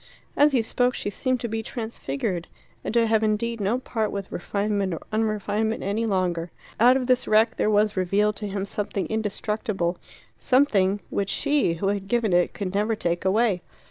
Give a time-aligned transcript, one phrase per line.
[0.35, 2.47] As he spoke she seemed to be transfigured,
[2.83, 6.49] and to have indeed no part with refinement or unrefinement any longer.
[6.79, 9.99] Out of this wreck there was revealed to him something indestructible
[10.39, 13.61] something which she, who had given it, could never take away.